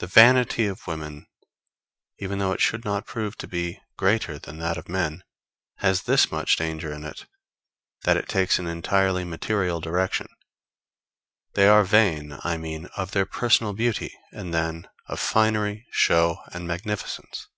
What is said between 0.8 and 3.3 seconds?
women, even though it should not